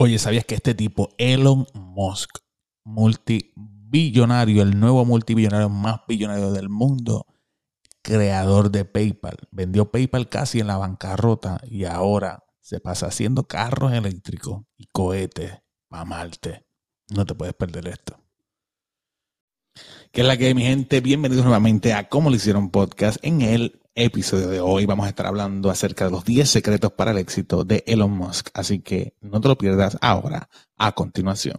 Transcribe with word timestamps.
Oye, 0.00 0.20
¿sabías 0.20 0.44
que 0.44 0.54
este 0.54 0.76
tipo, 0.76 1.08
Elon 1.18 1.66
Musk, 1.74 2.38
multibillonario, 2.84 4.62
el 4.62 4.78
nuevo 4.78 5.04
multibillonario 5.04 5.68
más 5.68 6.02
billonario 6.06 6.52
del 6.52 6.68
mundo, 6.68 7.26
creador 8.00 8.70
de 8.70 8.84
PayPal, 8.84 9.36
vendió 9.50 9.90
PayPal 9.90 10.28
casi 10.28 10.60
en 10.60 10.68
la 10.68 10.76
bancarrota 10.76 11.60
y 11.68 11.84
ahora 11.84 12.44
se 12.60 12.78
pasa 12.78 13.06
haciendo 13.06 13.48
carros 13.48 13.92
eléctricos 13.92 14.62
y 14.76 14.86
cohetes 14.86 15.52
para 15.88 16.04
Marte. 16.04 16.64
No 17.08 17.26
te 17.26 17.34
puedes 17.34 17.54
perder 17.54 17.88
esto. 17.88 18.20
¿Qué 20.12 20.20
es 20.20 20.26
la 20.28 20.36
que 20.36 20.46
hay, 20.46 20.54
mi 20.54 20.62
gente? 20.62 21.00
Bienvenidos 21.00 21.44
nuevamente 21.44 21.92
a 21.92 22.08
Cómo 22.08 22.30
lo 22.30 22.36
hicieron 22.36 22.70
podcast. 22.70 23.18
En 23.22 23.42
el 23.42 23.82
episodio 24.04 24.48
de 24.48 24.60
hoy 24.60 24.86
vamos 24.86 25.06
a 25.06 25.08
estar 25.08 25.26
hablando 25.26 25.70
acerca 25.70 26.04
de 26.04 26.12
los 26.12 26.24
10 26.24 26.48
secretos 26.48 26.92
para 26.92 27.10
el 27.10 27.18
éxito 27.18 27.64
de 27.64 27.82
Elon 27.86 28.12
Musk. 28.12 28.48
Así 28.54 28.80
que 28.80 29.14
no 29.20 29.40
te 29.40 29.48
lo 29.48 29.58
pierdas 29.58 29.98
ahora, 30.00 30.48
a 30.76 30.92
continuación. 30.92 31.56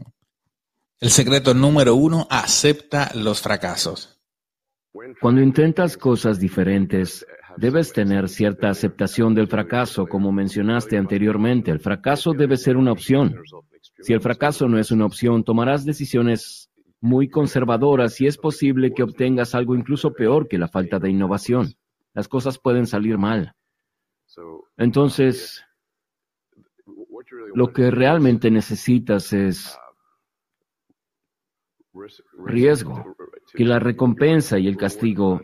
El 1.01 1.09
secreto 1.09 1.53
número 1.53 1.95
uno, 1.95 2.27
acepta 2.29 3.11
los 3.13 3.41
fracasos. 3.41 4.19
Cuando 5.21 5.41
intentas 5.41 5.97
cosas 5.97 6.39
diferentes, 6.39 7.25
debes 7.57 7.91
tener 7.91 8.29
cierta 8.29 8.69
aceptación 8.69 9.35
del 9.35 9.47
fracaso, 9.47 10.07
como 10.07 10.31
mencionaste 10.31 10.97
anteriormente. 10.97 11.71
El 11.71 11.79
fracaso 11.79 12.33
debe 12.33 12.57
ser 12.57 12.77
una 12.77 12.93
opción. 12.93 13.35
Si 13.99 14.13
el 14.13 14.21
fracaso 14.21 14.67
no 14.67 14.79
es 14.79 14.91
una 14.91 15.05
opción, 15.05 15.43
tomarás 15.43 15.85
decisiones 15.85 16.69
muy 17.01 17.29
conservadoras 17.29 18.19
y 18.21 18.27
es 18.27 18.37
posible 18.37 18.93
que 18.93 19.03
obtengas 19.03 19.55
algo 19.55 19.75
incluso 19.75 20.13
peor 20.13 20.47
que 20.47 20.57
la 20.57 20.67
falta 20.67 20.99
de 20.99 21.09
innovación. 21.09 21.75
Las 22.13 22.27
cosas 22.27 22.59
pueden 22.59 22.87
salir 22.87 23.17
mal. 23.17 23.55
Entonces, 24.77 25.65
lo 27.53 27.73
que 27.73 27.91
realmente 27.91 28.51
necesitas 28.51 29.33
es 29.33 29.77
riesgo, 32.37 33.15
que 33.53 33.65
la 33.65 33.79
recompensa 33.79 34.59
y 34.59 34.67
el 34.67 34.77
castigo 34.77 35.41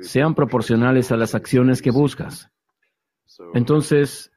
sean 0.00 0.34
proporcionales 0.34 1.12
a 1.12 1.16
las 1.16 1.34
acciones 1.34 1.82
que 1.82 1.90
buscas. 1.90 2.50
Entonces, 3.54 4.32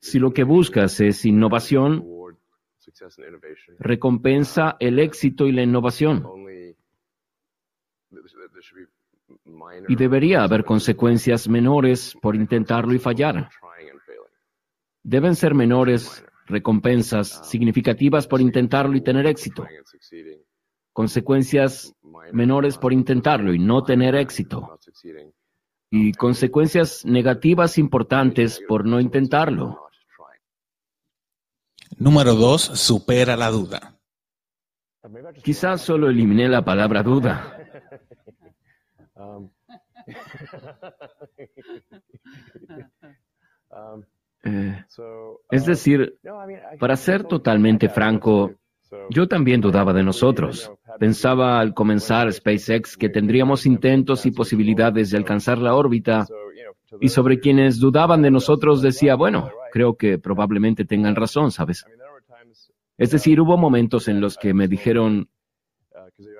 si 0.00 0.18
lo 0.18 0.32
que 0.32 0.44
buscas 0.44 1.00
es 1.00 1.24
innovación, 1.24 2.04
recompensa 3.78 4.76
el 4.80 4.98
éxito 4.98 5.46
y 5.46 5.52
la 5.52 5.62
innovación. 5.62 6.24
Y 9.88 9.96
debería 9.96 10.42
haber 10.42 10.64
consecuencias 10.64 11.48
menores 11.48 12.16
por 12.20 12.36
intentarlo 12.36 12.94
y 12.94 12.98
fallar. 12.98 13.50
Deben 15.02 15.34
ser 15.34 15.54
menores 15.54 16.24
recompensas 16.46 17.48
significativas 17.48 18.26
por 18.26 18.40
intentarlo 18.40 18.96
y 18.96 19.00
tener 19.00 19.26
éxito. 19.26 19.66
Consecuencias 20.92 21.94
menores 22.32 22.78
por 22.78 22.92
intentarlo 22.92 23.54
y 23.54 23.58
no 23.58 23.84
tener 23.84 24.14
éxito. 24.14 24.78
Y 25.90 26.12
consecuencias 26.12 27.04
negativas 27.04 27.78
importantes 27.78 28.60
por 28.66 28.84
no 28.84 29.00
intentarlo. 29.00 29.88
Número 31.96 32.34
dos, 32.34 32.62
supera 32.62 33.36
la 33.36 33.50
duda. 33.50 33.98
Quizás 35.42 35.80
solo 35.80 36.10
eliminé 36.10 36.48
la 36.48 36.64
palabra 36.64 37.02
duda. 37.02 37.57
Eh, 44.44 44.84
es 45.50 45.66
decir, 45.66 46.18
para 46.78 46.94
ser 46.96 47.24
totalmente 47.24 47.88
franco, 47.88 48.52
yo 49.10 49.26
también 49.26 49.60
dudaba 49.60 49.92
de 49.92 50.02
nosotros. 50.02 50.72
Pensaba 50.98 51.60
al 51.60 51.74
comenzar 51.74 52.32
SpaceX 52.32 52.96
que 52.96 53.08
tendríamos 53.08 53.66
intentos 53.66 54.26
y 54.26 54.30
posibilidades 54.30 55.10
de 55.10 55.18
alcanzar 55.18 55.58
la 55.58 55.74
órbita 55.74 56.26
y 57.00 57.08
sobre 57.08 57.38
quienes 57.38 57.78
dudaban 57.78 58.22
de 58.22 58.30
nosotros 58.30 58.80
decía, 58.80 59.14
bueno, 59.14 59.50
creo 59.72 59.96
que 59.96 60.18
probablemente 60.18 60.84
tengan 60.84 61.16
razón, 61.16 61.50
¿sabes? 61.50 61.84
Es 62.96 63.10
decir, 63.10 63.40
hubo 63.40 63.56
momentos 63.56 64.08
en 64.08 64.20
los 64.20 64.36
que 64.36 64.54
me 64.54 64.68
dijeron, 64.68 65.28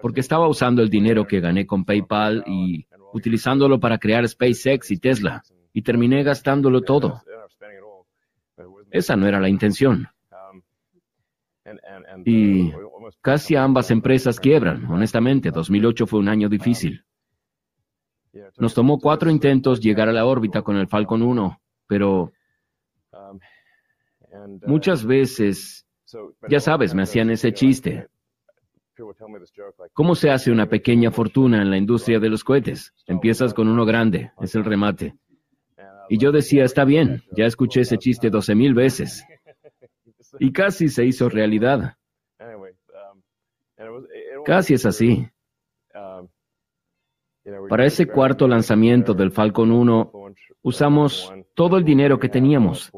porque 0.03 0.21
estaba 0.21 0.49
usando 0.49 0.83
el 0.83 0.91
dinero 0.91 1.27
que 1.27 1.41
gané 1.41 1.66
con 1.66 1.84
PayPal 1.84 2.44
y 2.47 2.87
utilizándolo 3.12 3.81
para 3.81 3.99
crear 3.99 4.27
SpaceX 4.27 4.91
y 4.91 4.99
Tesla, 4.99 5.43
y 5.72 5.83
terminé 5.83 6.22
gastándolo 6.22 6.83
todo. 6.83 7.22
Esa 8.91 9.17
no 9.17 9.27
era 9.27 9.41
la 9.41 9.49
intención. 9.49 10.09
Y 12.25 12.72
casi 13.21 13.56
ambas 13.56 13.91
empresas 13.91 14.41
quiebran, 14.41 14.87
honestamente. 14.87 15.50
2008 15.50 16.06
fue 16.06 16.21
un 16.21 16.28
año 16.28 16.49
difícil. 16.49 17.05
Nos 18.59 18.75
tomó 18.75 18.99
cuatro 18.99 19.31
intentos 19.31 19.81
llegar 19.81 20.09
a 20.09 20.12
la 20.12 20.27
órbita 20.27 20.62
con 20.62 20.77
el 20.77 20.88
Falcon 20.88 21.22
1, 21.22 21.61
pero 21.87 22.33
muchas 24.67 25.05
veces, 25.05 25.87
ya 26.49 26.61
sabes, 26.61 26.94
me 26.94 27.03
hacían 27.03 27.31
ese 27.31 27.53
chiste. 27.53 28.09
¿Cómo 29.92 30.14
se 30.14 30.31
hace 30.31 30.50
una 30.50 30.66
pequeña 30.66 31.10
fortuna 31.10 31.62
en 31.62 31.70
la 31.70 31.76
industria 31.76 32.19
de 32.19 32.28
los 32.28 32.44
cohetes? 32.44 32.92
Empiezas 33.06 33.54
con 33.54 33.69
uno 33.69 33.84
grande, 33.84 34.32
es 34.41 34.54
el 34.54 34.64
remate. 34.64 35.14
Y 36.09 36.19
yo 36.19 36.32
decía, 36.32 36.64
está 36.64 36.84
bien, 36.84 37.22
ya 37.32 37.44
escuché 37.44 37.82
ese 37.82 37.98
chiste 37.98 38.31
doce 38.31 38.54
mil 38.54 38.75
veces. 38.75 39.25
Y 40.41 40.53
casi 40.53 40.88
se 40.88 41.06
hizo 41.06 41.31
realidad. 41.31 41.97
Casi 44.44 44.75
es 44.75 44.84
así. 44.84 45.26
Para 47.69 47.87
ese 47.87 48.06
cuarto 48.06 48.47
lanzamiento 48.47 49.14
del 49.14 49.31
Falcon 49.32 49.72
1, 49.72 50.12
usamos 50.62 51.32
todo 51.54 51.78
el 51.78 51.84
dinero 51.84 52.19
que 52.19 52.28
teníamos. 52.28 52.92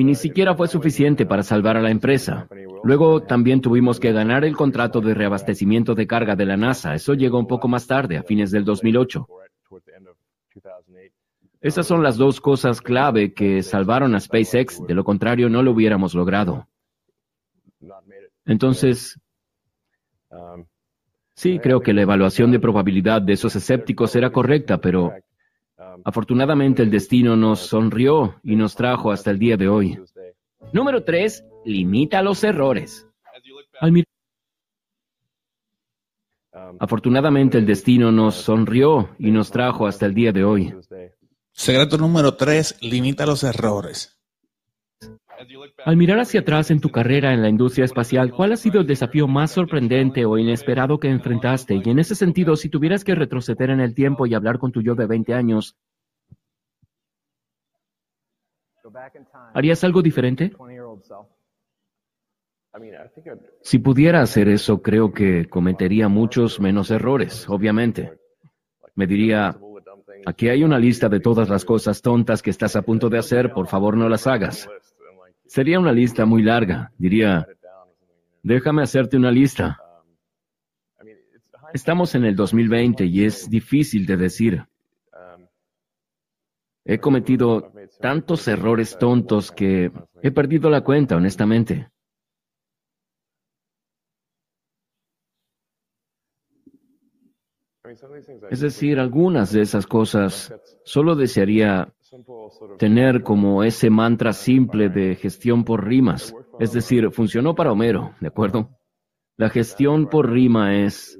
Y 0.00 0.04
ni 0.04 0.14
siquiera 0.14 0.54
fue 0.54 0.66
suficiente 0.66 1.26
para 1.26 1.42
salvar 1.42 1.76
a 1.76 1.82
la 1.82 1.90
empresa. 1.90 2.48
Luego 2.84 3.22
también 3.22 3.60
tuvimos 3.60 4.00
que 4.00 4.12
ganar 4.12 4.46
el 4.46 4.56
contrato 4.56 5.02
de 5.02 5.12
reabastecimiento 5.12 5.94
de 5.94 6.06
carga 6.06 6.34
de 6.36 6.46
la 6.46 6.56
NASA. 6.56 6.94
Eso 6.94 7.12
llegó 7.12 7.38
un 7.38 7.46
poco 7.46 7.68
más 7.68 7.86
tarde, 7.86 8.16
a 8.16 8.22
fines 8.22 8.50
del 8.50 8.64
2008. 8.64 9.28
Esas 11.60 11.86
son 11.86 12.02
las 12.02 12.16
dos 12.16 12.40
cosas 12.40 12.80
clave 12.80 13.34
que 13.34 13.62
salvaron 13.62 14.14
a 14.14 14.20
SpaceX, 14.20 14.82
de 14.86 14.94
lo 14.94 15.04
contrario 15.04 15.50
no 15.50 15.62
lo 15.62 15.72
hubiéramos 15.72 16.14
logrado. 16.14 16.66
Entonces, 18.46 19.20
Sí, 21.34 21.58
creo 21.58 21.80
que 21.80 21.92
la 21.92 22.02
evaluación 22.02 22.50
de 22.52 22.60
probabilidad 22.60 23.20
de 23.20 23.34
esos 23.34 23.54
escépticos 23.54 24.16
era 24.16 24.30
correcta, 24.30 24.78
pero 24.78 25.12
afortunadamente 26.04 26.82
el 26.82 26.90
destino 26.90 27.36
nos 27.36 27.60
sonrió 27.60 28.40
y 28.42 28.56
nos 28.56 28.74
trajo 28.74 29.12
hasta 29.12 29.30
el 29.30 29.38
día 29.38 29.56
de 29.56 29.68
hoy. 29.68 29.98
Número 30.72 31.04
3. 31.04 31.44
Limita 31.64 32.22
los 32.22 32.44
errores. 32.44 33.06
Afortunadamente 36.78 37.58
el 37.58 37.66
destino 37.66 38.12
nos 38.12 38.34
sonrió 38.34 39.10
y 39.18 39.30
nos 39.30 39.50
trajo 39.50 39.86
hasta 39.86 40.06
el 40.06 40.14
día 40.14 40.32
de 40.32 40.44
hoy. 40.44 40.74
Secreto 41.52 41.98
número 41.98 42.36
3. 42.36 42.82
Limita 42.82 43.26
los 43.26 43.44
errores. 43.44 44.19
Al 45.84 45.96
mirar 45.96 46.18
hacia 46.18 46.40
atrás 46.40 46.70
en 46.70 46.80
tu 46.80 46.90
carrera 46.90 47.32
en 47.32 47.40
la 47.40 47.48
industria 47.48 47.84
espacial, 47.84 48.30
¿cuál 48.32 48.52
ha 48.52 48.56
sido 48.56 48.80
el 48.80 48.86
desafío 48.86 49.26
más 49.26 49.52
sorprendente 49.52 50.26
o 50.26 50.36
inesperado 50.36 50.98
que 50.98 51.08
enfrentaste? 51.08 51.80
Y 51.82 51.88
en 51.88 51.98
ese 51.98 52.14
sentido, 52.14 52.56
si 52.56 52.68
tuvieras 52.68 53.04
que 53.04 53.14
retroceder 53.14 53.70
en 53.70 53.80
el 53.80 53.94
tiempo 53.94 54.26
y 54.26 54.34
hablar 54.34 54.58
con 54.58 54.70
tu 54.70 54.82
yo 54.82 54.94
de 54.94 55.06
20 55.06 55.32
años, 55.32 55.76
¿harías 59.54 59.82
algo 59.84 60.02
diferente? 60.02 60.52
Si 63.62 63.78
pudiera 63.78 64.20
hacer 64.20 64.48
eso, 64.48 64.82
creo 64.82 65.12
que 65.12 65.48
cometería 65.48 66.08
muchos 66.08 66.60
menos 66.60 66.90
errores, 66.90 67.48
obviamente. 67.48 68.12
Me 68.94 69.06
diría, 69.06 69.58
aquí 70.26 70.48
hay 70.48 70.62
una 70.64 70.78
lista 70.78 71.08
de 71.08 71.20
todas 71.20 71.48
las 71.48 71.64
cosas 71.64 72.02
tontas 72.02 72.42
que 72.42 72.50
estás 72.50 72.76
a 72.76 72.82
punto 72.82 73.08
de 73.08 73.18
hacer, 73.18 73.52
por 73.52 73.66
favor 73.66 73.96
no 73.96 74.08
las 74.08 74.26
hagas. 74.26 74.68
Sería 75.50 75.80
una 75.80 75.92
lista 75.92 76.26
muy 76.26 76.44
larga. 76.44 76.92
Diría, 76.96 77.44
déjame 78.40 78.84
hacerte 78.84 79.16
una 79.16 79.32
lista. 79.32 79.80
Estamos 81.74 82.14
en 82.14 82.24
el 82.24 82.36
2020 82.36 83.04
y 83.06 83.24
es 83.24 83.50
difícil 83.50 84.06
de 84.06 84.16
decir. 84.16 84.64
He 86.84 87.00
cometido 87.00 87.72
tantos 88.00 88.46
errores 88.46 88.96
tontos 88.96 89.50
que 89.50 89.90
he 90.22 90.30
perdido 90.30 90.70
la 90.70 90.82
cuenta, 90.82 91.16
honestamente. 91.16 91.90
Es 98.50 98.60
decir, 98.60 99.00
algunas 99.00 99.50
de 99.50 99.62
esas 99.62 99.84
cosas 99.88 100.54
solo 100.84 101.16
desearía 101.16 101.92
tener 102.78 103.22
como 103.22 103.62
ese 103.62 103.90
mantra 103.90 104.32
simple 104.32 104.88
de 104.88 105.14
gestión 105.14 105.64
por 105.64 105.86
rimas. 105.86 106.34
Es 106.58 106.72
decir, 106.72 107.10
funcionó 107.10 107.54
para 107.54 107.72
Homero, 107.72 108.14
¿de 108.20 108.28
acuerdo? 108.28 108.70
La 109.36 109.48
gestión 109.48 110.08
por 110.08 110.30
rima 110.30 110.76
es 110.76 111.18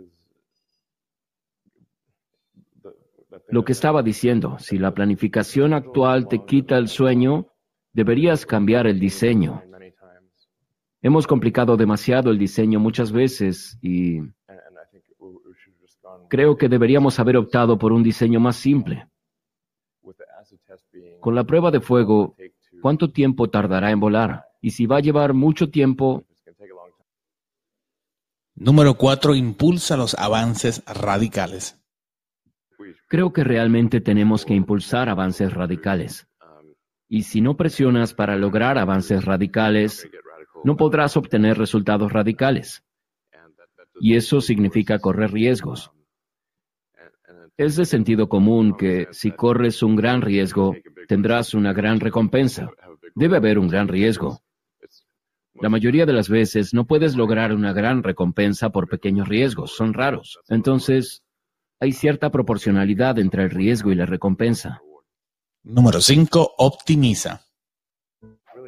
lo 3.48 3.64
que 3.64 3.72
estaba 3.72 4.02
diciendo. 4.02 4.58
Si 4.58 4.78
la 4.78 4.92
planificación 4.92 5.74
actual 5.74 6.28
te 6.28 6.44
quita 6.44 6.76
el 6.76 6.88
sueño, 6.88 7.46
deberías 7.92 8.44
cambiar 8.44 8.86
el 8.86 8.98
diseño. 8.98 9.62
Hemos 11.02 11.26
complicado 11.26 11.76
demasiado 11.76 12.30
el 12.30 12.38
diseño 12.38 12.78
muchas 12.78 13.10
veces 13.10 13.78
y 13.80 14.20
creo 16.28 16.56
que 16.56 16.68
deberíamos 16.68 17.18
haber 17.18 17.36
optado 17.36 17.78
por 17.78 17.92
un 17.92 18.02
diseño 18.02 18.38
más 18.38 18.56
simple. 18.56 19.09
Con 21.20 21.34
la 21.34 21.44
prueba 21.44 21.70
de 21.70 21.80
fuego, 21.80 22.34
¿cuánto 22.80 23.10
tiempo 23.10 23.50
tardará 23.50 23.90
en 23.90 24.00
volar? 24.00 24.44
Y 24.60 24.70
si 24.70 24.86
va 24.86 24.98
a 24.98 25.00
llevar 25.00 25.34
mucho 25.34 25.70
tiempo... 25.70 26.24
Número 28.54 28.94
4. 28.94 29.34
Impulsa 29.34 29.96
los 29.96 30.14
avances 30.14 30.82
radicales. 30.86 31.80
Creo 33.08 33.32
que 33.32 33.42
realmente 33.42 34.00
tenemos 34.00 34.44
que 34.44 34.54
impulsar 34.54 35.08
avances 35.08 35.52
radicales. 35.52 36.26
Y 37.08 37.22
si 37.22 37.40
no 37.40 37.56
presionas 37.56 38.14
para 38.14 38.36
lograr 38.36 38.78
avances 38.78 39.24
radicales, 39.24 40.08
no 40.62 40.76
podrás 40.76 41.16
obtener 41.16 41.58
resultados 41.58 42.12
radicales. 42.12 42.84
Y 44.00 44.14
eso 44.14 44.40
significa 44.40 44.98
correr 44.98 45.32
riesgos. 45.32 45.90
Es 47.56 47.76
de 47.76 47.84
sentido 47.84 48.28
común 48.28 48.76
que 48.76 49.08
si 49.10 49.32
corres 49.32 49.82
un 49.82 49.96
gran 49.96 50.22
riesgo, 50.22 50.74
tendrás 51.08 51.54
una 51.54 51.72
gran 51.72 52.00
recompensa. 52.00 52.70
Debe 53.14 53.36
haber 53.36 53.58
un 53.58 53.68
gran 53.68 53.88
riesgo. 53.88 54.40
La 55.54 55.68
mayoría 55.68 56.06
de 56.06 56.12
las 56.12 56.28
veces 56.28 56.72
no 56.72 56.86
puedes 56.86 57.16
lograr 57.16 57.52
una 57.52 57.72
gran 57.72 58.02
recompensa 58.02 58.70
por 58.70 58.88
pequeños 58.88 59.28
riesgos, 59.28 59.72
son 59.76 59.92
raros. 59.92 60.38
Entonces, 60.48 61.22
hay 61.80 61.92
cierta 61.92 62.30
proporcionalidad 62.30 63.18
entre 63.18 63.44
el 63.44 63.50
riesgo 63.50 63.92
y 63.92 63.94
la 63.94 64.06
recompensa. 64.06 64.80
Número 65.62 66.00
5. 66.00 66.54
Optimiza. 66.56 67.42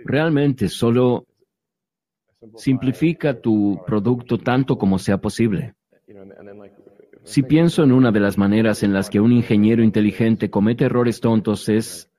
Realmente 0.05 0.69
solo 0.69 1.27
Simplifica 2.57 3.41
tu 3.41 3.81
producto 3.87 4.37
tanto 4.39 4.77
como 4.77 4.99
sea 4.99 5.19
posible. 5.19 5.75
Si 7.25 7.43
pienso 7.43 7.85
en 7.85 7.93
una 7.93 8.11
de 8.11 8.21
las 8.21 8.37
maneras 8.37 8.83
en 8.83 8.93
las 8.93 9.09
que 9.09 9.21
un 9.21 9.33
ingeniero 9.33 9.83
inteligente 9.83 10.51
comete 10.51 10.85
errores 10.85 11.21
tontos 11.21 11.69
es 11.69 12.11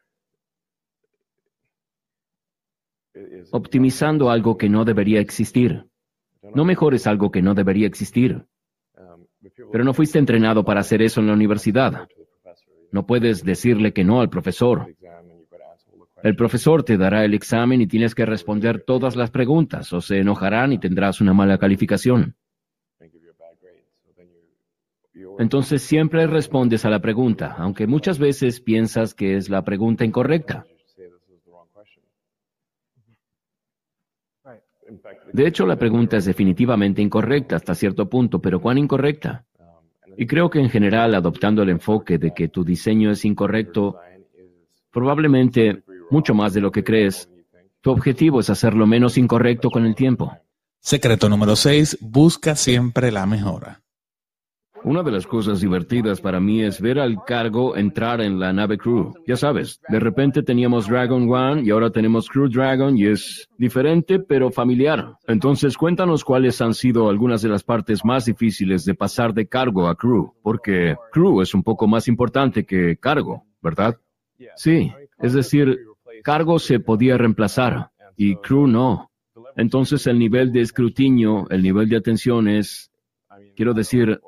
optimizando 3.51 4.29
algo 4.29 4.57
que 4.57 4.69
no 4.69 4.85
debería 4.85 5.19
existir. 5.19 5.85
No 6.53 6.65
mejores 6.65 7.07
algo 7.07 7.31
que 7.31 7.41
no 7.41 7.53
debería 7.53 7.87
existir. 7.87 8.45
Pero 9.71 9.83
no 9.83 9.93
fuiste 9.93 10.19
entrenado 10.19 10.63
para 10.63 10.81
hacer 10.81 11.01
eso 11.01 11.19
en 11.21 11.27
la 11.27 11.33
universidad. 11.33 12.07
No 12.91 13.05
puedes 13.05 13.43
decirle 13.43 13.93
que 13.93 14.03
no 14.03 14.21
al 14.21 14.29
profesor. 14.29 14.87
El 16.23 16.35
profesor 16.35 16.83
te 16.83 16.97
dará 16.97 17.25
el 17.25 17.33
examen 17.33 17.81
y 17.81 17.87
tienes 17.87 18.15
que 18.15 18.25
responder 18.25 18.83
todas 18.85 19.15
las 19.15 19.29
preguntas 19.29 19.91
o 19.91 19.99
se 19.99 20.19
enojarán 20.19 20.71
y 20.71 20.79
tendrás 20.79 21.19
una 21.19 21.33
mala 21.33 21.57
calificación. 21.57 22.35
Entonces 25.37 25.81
siempre 25.81 26.27
respondes 26.27 26.85
a 26.85 26.89
la 26.89 26.99
pregunta, 26.99 27.55
aunque 27.57 27.87
muchas 27.87 28.17
veces 28.17 28.59
piensas 28.59 29.13
que 29.13 29.35
es 29.35 29.49
la 29.49 29.63
pregunta 29.63 30.05
incorrecta. 30.05 30.65
De 35.31 35.47
hecho, 35.47 35.65
la 35.65 35.77
pregunta 35.77 36.17
es 36.17 36.25
definitivamente 36.25 37.01
incorrecta 37.01 37.55
hasta 37.55 37.73
cierto 37.73 38.09
punto, 38.09 38.39
pero 38.39 38.59
¿cuán 38.59 38.77
incorrecta? 38.77 39.45
Y 40.17 40.27
creo 40.27 40.49
que 40.49 40.59
en 40.59 40.69
general, 40.69 41.15
adoptando 41.15 41.63
el 41.63 41.69
enfoque 41.69 42.17
de 42.17 42.33
que 42.33 42.47
tu 42.47 42.63
diseño 42.63 43.11
es 43.11 43.25
incorrecto, 43.25 43.97
probablemente 44.91 45.83
mucho 46.11 46.33
más 46.35 46.53
de 46.53 46.61
lo 46.61 46.71
que 46.71 46.83
crees. 46.83 47.29
Tu 47.81 47.91
objetivo 47.91 48.39
es 48.39 48.49
hacerlo 48.49 48.85
menos 48.85 49.17
incorrecto 49.17 49.69
con 49.69 49.85
el 49.85 49.95
tiempo. 49.95 50.37
Secreto 50.79 51.29
número 51.29 51.55
6. 51.55 51.97
Busca 52.01 52.55
siempre 52.55 53.11
la 53.11 53.25
mejora. 53.25 53.82
Una 54.85 55.01
de 55.01 55.11
las 55.11 55.25
cosas 55.25 55.61
divertidas 55.61 56.19
para 56.19 56.41
mí 56.41 56.61
es 56.61 56.81
ver 56.81 56.99
al 56.99 57.23
cargo 57.25 57.77
entrar 57.77 58.19
en 58.19 58.39
la 58.39 58.51
nave 58.51 58.77
Crew. 58.77 59.13
Ya 59.25 59.37
sabes, 59.37 59.79
de 59.87 59.99
repente 59.99 60.43
teníamos 60.43 60.87
Dragon 60.87 61.29
One 61.31 61.63
y 61.63 61.69
ahora 61.69 61.89
tenemos 61.89 62.27
Crew 62.27 62.49
Dragon 62.49 62.97
y 62.97 63.05
es 63.05 63.47
diferente 63.57 64.19
pero 64.19 64.51
familiar. 64.51 65.13
Entonces 65.25 65.77
cuéntanos 65.77 66.25
cuáles 66.25 66.61
han 66.61 66.73
sido 66.73 67.09
algunas 67.09 67.41
de 67.41 67.49
las 67.49 67.63
partes 67.63 68.03
más 68.03 68.25
difíciles 68.25 68.83
de 68.83 68.93
pasar 68.93 69.33
de 69.33 69.47
cargo 69.47 69.87
a 69.87 69.95
Crew, 69.95 70.33
porque 70.41 70.95
Crew 71.11 71.41
es 71.41 71.53
un 71.53 71.63
poco 71.63 71.87
más 71.87 72.09
importante 72.09 72.65
que 72.65 72.97
cargo, 72.97 73.45
¿verdad? 73.61 73.97
Sí, 74.55 74.91
es 75.19 75.33
decir, 75.33 75.79
cargo 76.23 76.59
se 76.59 76.79
podía 76.79 77.17
reemplazar 77.17 77.91
y 78.17 78.35
crew 78.35 78.67
no. 78.67 79.11
Entonces 79.55 80.07
el 80.07 80.19
nivel 80.19 80.51
de 80.51 80.61
escrutinio, 80.61 81.47
el 81.49 81.61
nivel 81.63 81.89
de 81.89 81.97
atención 81.97 82.47
es, 82.47 82.91
quiero 83.55 83.73
decir, 83.73 84.19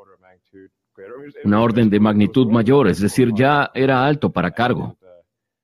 una 1.43 1.61
orden 1.61 1.89
de 1.89 1.99
magnitud 1.99 2.47
mayor, 2.51 2.87
es 2.87 2.99
decir, 2.99 3.31
ya 3.35 3.71
era 3.73 4.05
alto 4.05 4.31
para 4.31 4.51
cargo, 4.51 4.97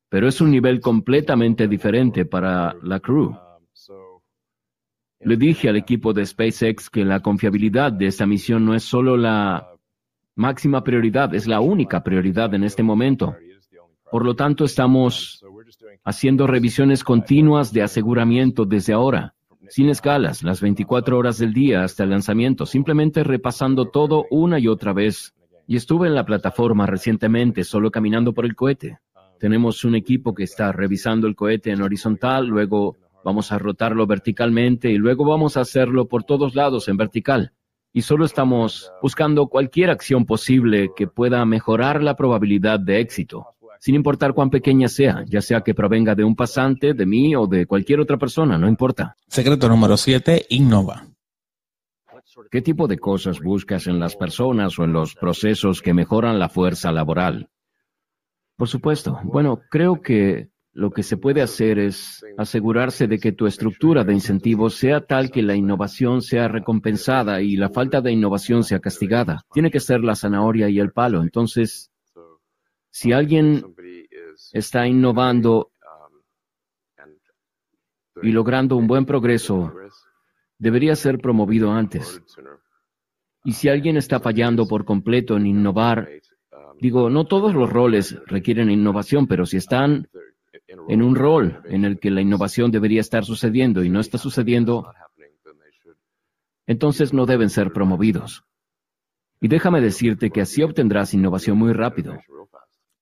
pero 0.10 0.28
es 0.28 0.42
un 0.42 0.52
nivel 0.52 0.80
completamente 0.80 1.68
diferente 1.68 2.26
para 2.26 2.76
la 2.84 3.00
crew. 3.00 3.36
Le 5.24 5.38
dije 5.38 5.70
al 5.70 5.76
equipo 5.76 6.14
de 6.14 6.26
SpaceX 6.26 6.90
que 6.90 7.06
la 7.06 7.20
confiabilidad 7.20 7.92
de 7.92 8.08
esta 8.08 8.26
misión 8.26 8.66
no 8.66 8.74
es 8.74 8.84
solo 8.84 9.18
la 9.18 9.72
máxima 10.36 10.84
prioridad, 10.84 11.36
es 11.36 11.48
la 11.48 11.60
única 11.60 12.04
prioridad 12.04 12.54
en 12.56 12.64
este 12.64 12.82
momento. 12.82 13.36
Por 14.12 14.26
lo 14.26 14.36
tanto, 14.36 14.66
estamos 14.66 15.46
haciendo 16.04 16.48
revisiones 16.48 17.04
continuas 17.04 17.72
de 17.72 17.84
aseguramiento 17.84 18.66
desde 18.66 18.94
ahora, 18.94 19.36
sin 19.70 19.90
escalas, 19.90 20.44
las 20.44 20.60
24 20.60 21.18
horas 21.18 21.38
del 21.38 21.54
día 21.54 21.84
hasta 21.84 22.04
el 22.04 22.10
lanzamiento, 22.10 22.66
simplemente 22.66 23.24
repasando 23.24 23.86
todo 23.90 24.26
una 24.30 24.60
y 24.60 24.68
otra 24.68 24.92
vez. 24.92 25.34
Y 25.68 25.76
estuve 25.76 26.08
en 26.08 26.16
la 26.16 26.26
plataforma 26.26 26.86
recientemente, 26.86 27.64
solo 27.64 27.92
caminando 27.92 28.34
por 28.34 28.46
el 28.46 28.56
cohete. 28.56 29.00
Tenemos 29.40 29.84
un 29.86 29.96
equipo 29.96 30.34
que 30.34 30.44
está 30.44 30.72
revisando 30.72 31.28
el 31.28 31.36
cohete 31.36 31.72
en 31.72 31.82
horizontal, 31.82 32.48
luego 32.48 32.98
vamos 33.24 33.52
a 33.52 33.60
rotarlo 33.60 34.06
verticalmente 34.06 34.92
y 34.92 34.98
luego 34.98 35.26
vamos 35.26 35.58
a 35.58 35.62
hacerlo 35.62 36.08
por 36.08 36.24
todos 36.24 36.56
lados 36.56 36.88
en 36.88 36.98
vertical. 36.98 37.54
Y 37.94 38.04
solo 38.04 38.26
estamos 38.26 38.92
buscando 39.02 39.48
cualquier 39.48 39.90
acción 39.90 40.26
posible 40.26 40.92
que 40.96 41.08
pueda 41.08 41.46
mejorar 41.46 42.02
la 42.02 42.16
probabilidad 42.16 42.80
de 42.80 43.00
éxito 43.00 43.48
sin 43.82 43.96
importar 43.96 44.34
cuán 44.34 44.52
pequeña 44.52 44.88
sea, 44.88 45.26
ya 45.28 45.42
sea 45.42 45.62
que 45.62 45.74
provenga 45.74 46.14
de 46.14 46.24
un 46.24 46.36
pasante, 46.36 46.94
de 46.94 47.06
mí 47.08 47.36
o 47.36 47.48
de 47.48 47.66
cualquier 47.66 48.00
otra 48.00 48.16
persona, 48.18 48.56
no 48.56 48.68
importa. 48.68 49.16
Secreto 49.28 49.68
número 49.68 49.98
7, 49.98 50.46
innova. 50.50 51.08
¿Qué 52.50 52.62
tipo 52.62 52.88
de 52.88 52.98
cosas 52.98 53.40
buscas 53.40 53.88
en 53.88 54.00
las 54.00 54.16
personas 54.16 54.78
o 54.80 54.84
en 54.84 54.94
los 54.94 55.16
procesos 55.16 55.82
que 55.82 55.94
mejoran 55.94 56.40
la 56.40 56.50
fuerza 56.50 56.92
laboral? 56.92 57.50
Por 58.56 58.68
supuesto. 58.68 59.20
Bueno, 59.24 59.62
creo 59.70 60.02
que 60.02 60.50
lo 60.74 60.92
que 60.92 61.04
se 61.04 61.18
puede 61.18 61.42
hacer 61.42 61.80
es 61.80 62.24
asegurarse 62.38 63.08
de 63.08 63.20
que 63.20 63.34
tu 63.34 63.46
estructura 63.46 64.04
de 64.04 64.14
incentivos 64.14 64.76
sea 64.76 65.02
tal 65.02 65.30
que 65.30 65.42
la 65.42 65.56
innovación 65.56 66.22
sea 66.22 66.48
recompensada 66.48 67.42
y 67.42 67.58
la 67.58 67.70
falta 67.70 68.02
de 68.02 68.12
innovación 68.12 68.64
sea 68.64 68.80
castigada. 68.80 69.44
Tiene 69.52 69.70
que 69.70 69.80
ser 69.80 70.02
la 70.02 70.16
zanahoria 70.16 70.70
y 70.70 70.80
el 70.80 70.92
palo. 70.92 71.22
Entonces, 71.22 71.92
si 72.90 73.12
alguien 73.12 73.76
está 74.54 74.88
innovando 74.88 75.72
y 78.22 78.32
logrando 78.32 78.78
un 78.78 78.88
buen 78.88 79.06
progreso, 79.06 79.74
debería 80.62 80.96
ser 80.96 81.18
promovido 81.18 81.72
antes. 81.72 82.22
Y 83.44 83.54
si 83.54 83.68
alguien 83.68 83.98
está 83.98 84.20
fallando 84.20 84.68
por 84.68 84.86
completo 84.86 85.36
en 85.36 85.48
innovar, 85.48 86.08
digo, 86.80 87.10
no 87.10 87.26
todos 87.26 87.56
los 87.56 87.68
roles 87.68 88.16
requieren 88.28 88.70
innovación, 88.70 89.26
pero 89.26 89.48
si 89.48 89.58
están 89.58 90.08
en 90.88 91.02
un 91.02 91.16
rol 91.16 91.62
en 91.66 91.84
el 91.84 92.00
que 92.00 92.12
la 92.12 92.22
innovación 92.22 92.70
debería 92.70 93.02
estar 93.02 93.26
sucediendo 93.26 93.84
y 93.84 93.90
no 93.90 94.00
está 94.00 94.20
sucediendo, 94.20 94.94
entonces 96.68 97.12
no 97.12 97.26
deben 97.26 97.50
ser 97.50 97.74
promovidos. 97.74 98.44
Y 99.42 99.48
déjame 99.48 99.82
decirte 99.82 100.30
que 100.30 100.42
así 100.42 100.62
obtendrás 100.62 101.16
innovación 101.16 101.58
muy 101.58 101.74
rápido. 101.74 102.20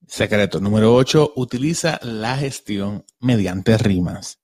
Secreto 0.08 0.62
número 0.62 0.96
8. 0.96 1.34
Utiliza 1.36 2.00
la 2.04 2.38
gestión 2.38 3.04
mediante 3.20 3.78
rimas. 3.78 4.40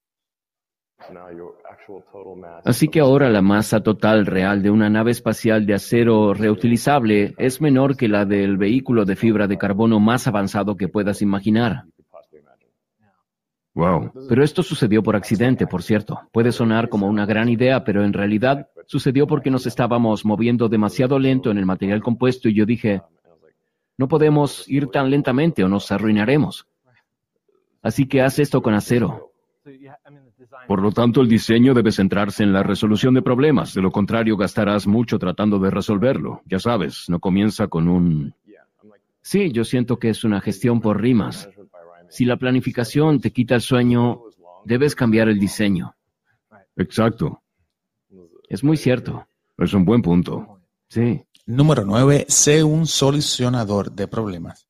Así 2.63 2.87
que 2.87 2.99
ahora 2.99 3.29
la 3.29 3.41
masa 3.41 3.81
total 3.81 4.25
real 4.25 4.61
de 4.61 4.69
una 4.69 4.89
nave 4.89 5.11
espacial 5.11 5.65
de 5.65 5.73
acero 5.73 6.33
reutilizable 6.33 7.33
es 7.37 7.61
menor 7.61 7.95
que 7.95 8.07
la 8.07 8.25
del 8.25 8.57
vehículo 8.57 9.05
de 9.05 9.15
fibra 9.15 9.47
de 9.47 9.57
carbono 9.57 9.99
más 9.99 10.27
avanzado 10.27 10.75
que 10.75 10.87
puedas 10.87 11.21
imaginar. 11.21 11.85
Wow. 13.75 14.11
Pero 14.29 14.41
esto 14.41 14.63
sucedió 14.63 15.03
por 15.03 15.17
accidente, 15.17 15.67
por 15.67 15.83
cierto. 15.83 16.21
Puede 16.31 16.53
sonar 16.53 16.87
como 16.87 17.07
una 17.07 17.25
gran 17.25 17.49
idea, 17.49 17.83
pero 17.83 18.05
en 18.05 18.13
realidad 18.13 18.69
sucedió 18.85 19.27
porque 19.27 19.51
nos 19.51 19.67
estábamos 19.67 20.23
moviendo 20.23 20.69
demasiado 20.69 21.19
lento 21.19 21.51
en 21.51 21.57
el 21.57 21.65
material 21.65 22.01
compuesto 22.01 22.47
y 22.47 22.53
yo 22.53 22.65
dije, 22.65 23.01
no 23.97 24.07
podemos 24.07 24.67
ir 24.69 24.87
tan 24.87 25.09
lentamente 25.09 25.63
o 25.63 25.67
nos 25.67 25.91
arruinaremos. 25.91 26.67
Así 27.81 28.07
que 28.07 28.21
haz 28.21 28.39
esto 28.39 28.61
con 28.61 28.73
acero. 28.73 29.33
Por 30.67 30.81
lo 30.81 30.91
tanto, 30.91 31.21
el 31.21 31.27
diseño 31.27 31.73
debe 31.73 31.91
centrarse 31.91 32.43
en 32.43 32.53
la 32.53 32.63
resolución 32.63 33.13
de 33.13 33.21
problemas. 33.21 33.73
De 33.73 33.81
lo 33.81 33.91
contrario, 33.91 34.37
gastarás 34.37 34.87
mucho 34.87 35.19
tratando 35.19 35.59
de 35.59 35.69
resolverlo. 35.69 36.41
Ya 36.45 36.59
sabes, 36.59 37.05
no 37.09 37.19
comienza 37.19 37.67
con 37.67 37.87
un... 37.87 38.33
Sí, 39.21 39.51
yo 39.51 39.63
siento 39.63 39.97
que 39.97 40.09
es 40.09 40.23
una 40.23 40.39
gestión 40.41 40.81
por 40.81 41.01
rimas. 41.01 41.49
Si 42.09 42.25
la 42.25 42.37
planificación 42.37 43.19
te 43.19 43.31
quita 43.31 43.55
el 43.55 43.61
sueño, 43.61 44.21
debes 44.65 44.95
cambiar 44.95 45.29
el 45.29 45.39
diseño. 45.39 45.95
Exacto. 46.75 47.41
Es 48.49 48.63
muy 48.63 48.77
cierto. 48.77 49.27
Es 49.57 49.73
un 49.73 49.85
buen 49.85 50.01
punto. 50.01 50.59
Sí. 50.89 51.23
Número 51.47 51.85
9. 51.85 52.25
Sé 52.27 52.63
un 52.63 52.85
solucionador 52.85 53.91
de 53.91 54.07
problemas. 54.07 54.67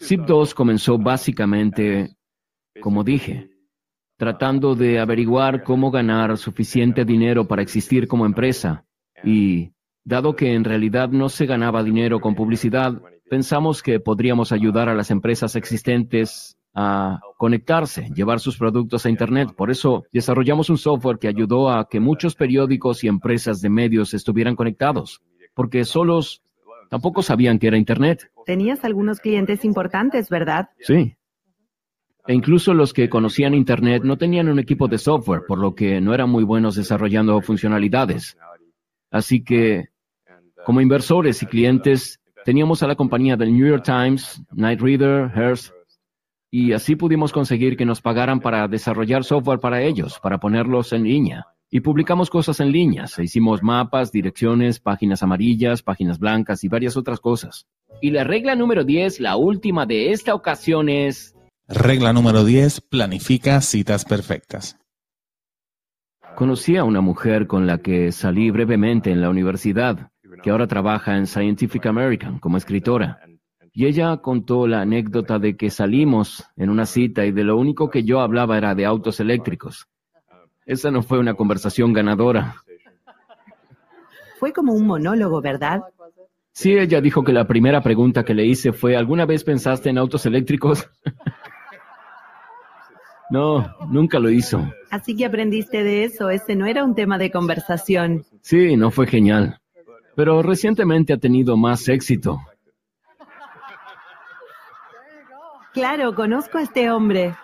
ZIP2 0.00 0.54
comenzó 0.54 0.98
básicamente, 0.98 2.16
como 2.80 3.04
dije, 3.04 3.51
tratando 4.22 4.76
de 4.76 5.00
averiguar 5.00 5.64
cómo 5.64 5.90
ganar 5.90 6.38
suficiente 6.38 7.04
dinero 7.04 7.48
para 7.48 7.60
existir 7.60 8.06
como 8.06 8.24
empresa. 8.24 8.84
Y, 9.24 9.72
dado 10.04 10.36
que 10.36 10.54
en 10.54 10.62
realidad 10.62 11.08
no 11.08 11.28
se 11.28 11.44
ganaba 11.44 11.82
dinero 11.82 12.20
con 12.20 12.36
publicidad, 12.36 13.02
pensamos 13.28 13.82
que 13.82 13.98
podríamos 13.98 14.52
ayudar 14.52 14.88
a 14.88 14.94
las 14.94 15.10
empresas 15.10 15.56
existentes 15.56 16.56
a 16.72 17.18
conectarse, 17.36 18.10
llevar 18.14 18.38
sus 18.38 18.56
productos 18.56 19.04
a 19.04 19.10
Internet. 19.10 19.56
Por 19.56 19.72
eso 19.72 20.04
desarrollamos 20.12 20.70
un 20.70 20.78
software 20.78 21.18
que 21.18 21.26
ayudó 21.26 21.68
a 21.68 21.88
que 21.88 21.98
muchos 21.98 22.36
periódicos 22.36 23.02
y 23.02 23.08
empresas 23.08 23.60
de 23.60 23.70
medios 23.70 24.14
estuvieran 24.14 24.54
conectados, 24.54 25.20
porque 25.52 25.84
solos 25.84 26.44
tampoco 26.90 27.22
sabían 27.22 27.58
que 27.58 27.66
era 27.66 27.76
Internet. 27.76 28.30
Tenías 28.46 28.84
algunos 28.84 29.18
clientes 29.18 29.64
importantes, 29.64 30.30
¿verdad? 30.30 30.70
Sí. 30.78 31.16
E 32.26 32.34
incluso 32.34 32.74
los 32.74 32.92
que 32.92 33.08
conocían 33.08 33.54
Internet 33.54 34.04
no 34.04 34.16
tenían 34.16 34.48
un 34.48 34.58
equipo 34.58 34.88
de 34.88 34.98
software, 34.98 35.42
por 35.46 35.58
lo 35.58 35.74
que 35.74 36.00
no 36.00 36.14
eran 36.14 36.30
muy 36.30 36.44
buenos 36.44 36.76
desarrollando 36.76 37.40
funcionalidades. 37.40 38.36
Así 39.10 39.42
que, 39.42 39.88
como 40.64 40.80
inversores 40.80 41.42
y 41.42 41.46
clientes, 41.46 42.22
Teníamos 42.44 42.82
a 42.82 42.88
la 42.88 42.96
compañía 42.96 43.36
del 43.36 43.52
New 43.52 43.68
York 43.68 43.84
Times, 43.84 44.42
Night 44.52 44.80
Reader, 44.80 45.30
Hearst, 45.32 45.72
y 46.50 46.72
así 46.72 46.96
pudimos 46.96 47.32
conseguir 47.32 47.76
que 47.76 47.86
nos 47.86 48.00
pagaran 48.00 48.40
para 48.40 48.66
desarrollar 48.66 49.22
software 49.22 49.60
para 49.60 49.82
ellos, 49.82 50.18
para 50.20 50.38
ponerlos 50.38 50.92
en 50.92 51.04
línea. 51.04 51.46
Y 51.70 51.80
publicamos 51.80 52.28
cosas 52.28 52.58
en 52.60 52.72
línea. 52.72 53.06
Hicimos 53.16 53.62
mapas, 53.62 54.10
direcciones, 54.10 54.80
páginas 54.80 55.22
amarillas, 55.22 55.82
páginas 55.82 56.18
blancas 56.18 56.64
y 56.64 56.68
varias 56.68 56.96
otras 56.96 57.20
cosas. 57.20 57.66
Y 58.02 58.10
la 58.10 58.24
regla 58.24 58.56
número 58.56 58.84
10, 58.84 59.20
la 59.20 59.36
última 59.36 59.86
de 59.86 60.10
esta 60.10 60.34
ocasión 60.34 60.88
es... 60.88 61.36
Regla 61.74 62.12
número 62.12 62.44
10, 62.44 62.82
planifica 62.82 63.60
citas 63.62 64.04
perfectas. 64.04 64.78
Conocí 66.36 66.76
a 66.76 66.84
una 66.84 67.00
mujer 67.00 67.46
con 67.46 67.66
la 67.66 67.78
que 67.78 68.12
salí 68.12 68.50
brevemente 68.50 69.10
en 69.10 69.22
la 69.22 69.30
universidad 69.30 70.10
que 70.42 70.50
ahora 70.50 70.66
trabaja 70.66 71.16
en 71.16 71.26
Scientific 71.26 71.86
American 71.86 72.38
como 72.38 72.58
escritora. 72.58 73.20
Y 73.72 73.86
ella 73.86 74.18
contó 74.18 74.66
la 74.66 74.82
anécdota 74.82 75.38
de 75.38 75.56
que 75.56 75.70
salimos 75.70 76.44
en 76.56 76.68
una 76.68 76.84
cita 76.84 77.24
y 77.24 77.32
de 77.32 77.44
lo 77.44 77.56
único 77.56 77.88
que 77.88 78.04
yo 78.04 78.20
hablaba 78.20 78.58
era 78.58 78.74
de 78.74 78.84
autos 78.84 79.20
eléctricos. 79.20 79.86
Esa 80.66 80.90
no 80.90 81.02
fue 81.02 81.18
una 81.18 81.34
conversación 81.34 81.92
ganadora. 81.94 82.56
Fue 84.38 84.52
como 84.52 84.74
un 84.74 84.86
monólogo, 84.86 85.40
¿verdad? 85.40 85.82
Sí, 86.52 86.76
ella 86.76 87.00
dijo 87.00 87.24
que 87.24 87.32
la 87.32 87.46
primera 87.46 87.80
pregunta 87.80 88.24
que 88.24 88.34
le 88.34 88.44
hice 88.44 88.72
fue, 88.72 88.94
¿alguna 88.94 89.24
vez 89.24 89.42
pensaste 89.42 89.88
en 89.88 89.96
autos 89.96 90.26
eléctricos? 90.26 90.86
no, 93.32 93.74
nunca 93.88 94.18
lo 94.18 94.30
hizo. 94.30 94.72
Así 94.90 95.16
que 95.16 95.24
aprendiste 95.24 95.82
de 95.82 96.04
eso, 96.04 96.30
ese 96.30 96.54
no 96.54 96.66
era 96.66 96.84
un 96.84 96.94
tema 96.94 97.18
de 97.18 97.30
conversación. 97.30 98.24
Sí, 98.42 98.76
no 98.76 98.90
fue 98.90 99.06
genial 99.06 99.58
pero 100.14 100.42
recientemente 100.42 101.12
ha 101.12 101.18
tenido 101.18 101.56
más 101.56 101.88
éxito. 101.88 102.40
Claro, 105.72 106.14
conozco 106.14 106.58
a 106.58 106.62
este 106.62 106.90
hombre. 106.90 107.34